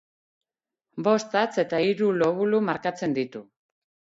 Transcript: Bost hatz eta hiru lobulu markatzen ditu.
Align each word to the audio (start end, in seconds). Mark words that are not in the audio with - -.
Bost 1.09 1.37
hatz 1.41 1.51
eta 1.65 1.81
hiru 1.89 2.09
lobulu 2.23 2.63
markatzen 2.71 3.15
ditu. 3.19 3.45